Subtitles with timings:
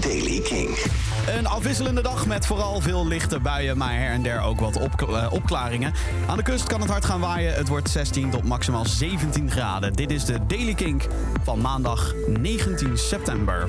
[0.00, 0.78] Daily King.
[1.36, 5.26] Een afwisselende dag met vooral veel lichte buien, maar her en der ook wat uh,
[5.30, 5.92] opklaringen.
[6.26, 7.54] Aan de kust kan het hard gaan waaien.
[7.54, 9.92] Het wordt 16 tot maximaal 17 graden.
[9.92, 11.02] Dit is de Daily King
[11.42, 13.68] van maandag 19 september.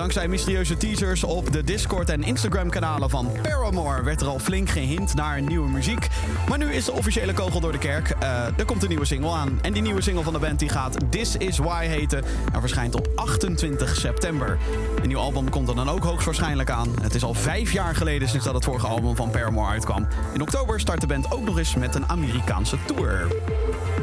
[0.00, 4.68] Dankzij mysterieuze teasers op de Discord en Instagram kanalen van Paramore werd er al flink
[4.68, 6.08] gehint naar nieuwe muziek.
[6.48, 8.14] Maar nu is de officiële kogel door de kerk.
[8.22, 9.58] Uh, er komt een nieuwe single aan.
[9.62, 12.24] En die nieuwe single van de band die gaat This Is Why heten.
[12.52, 14.58] En verschijnt op 28 september.
[15.02, 16.88] Een nieuw album komt er dan ook hoogstwaarschijnlijk aan.
[17.02, 20.06] Het is al vijf jaar geleden sinds dat het vorige album van Paramore uitkwam.
[20.34, 23.26] In oktober start de band ook nog eens met een Amerikaanse tour.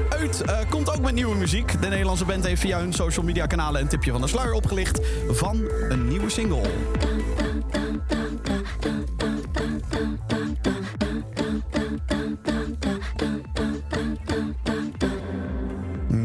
[0.09, 1.81] Uit uh, komt ook met nieuwe muziek.
[1.81, 4.99] De Nederlandse band heeft via hun social media kanalen een tipje van de sluier opgelicht
[5.29, 6.61] van een nieuwe single.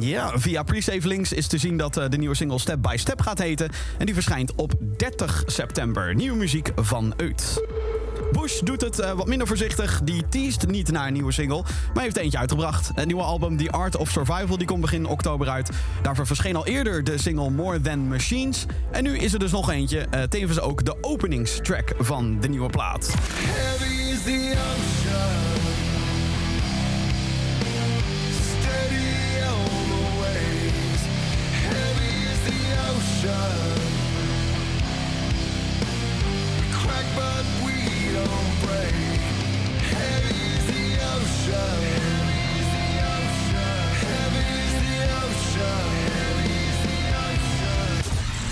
[0.00, 3.20] Ja, via Presave Links is te zien dat uh, de nieuwe single Step by Step
[3.20, 3.70] gaat heten.
[3.98, 6.14] En die verschijnt op 30 september.
[6.14, 7.60] Nieuwe muziek van Uit.
[8.42, 10.00] Bush doet het uh, wat minder voorzichtig.
[10.04, 12.90] Die teest niet naar een nieuwe single, maar heeft eentje uitgebracht.
[12.94, 15.70] Het nieuwe album The Art of Survival die komt begin oktober uit.
[16.02, 18.66] Daarvoor verscheen al eerder de single More Than Machines.
[18.90, 22.70] En nu is er dus nog eentje, uh, tevens ook de openingstrack van de nieuwe
[22.70, 23.14] plaat.
[23.14, 25.51] Heavy is the ocean.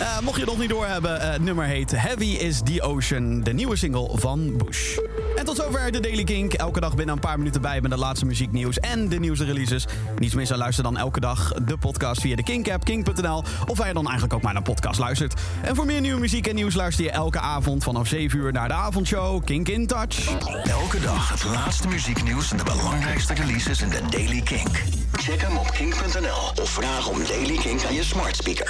[0.01, 3.43] Uh, mocht je het nog niet doorhebben, uh, het nummer heet Heavy is the Ocean,
[3.43, 4.99] de nieuwe single van Bush.
[5.37, 6.53] En tot zover de Daily Kink.
[6.53, 9.87] Elke dag binnen een paar minuten bij met de laatste muzieknieuws en de nieuwste releases.
[10.19, 13.45] Niets mis aan luister dan elke dag de podcast via de Kink-app, kink.nl...
[13.67, 15.41] of waar je dan eigenlijk ook maar naar podcast luistert.
[15.63, 18.69] En voor meer nieuwe muziek en nieuws luister je elke avond vanaf 7 uur naar
[18.69, 20.29] de avondshow Kink in Touch.
[20.65, 24.83] Elke dag het laatste muzieknieuws en de belangrijkste releases in de Daily Kink.
[25.13, 28.67] Check hem op kink.nl of vraag om Daily Kink aan je smart speaker.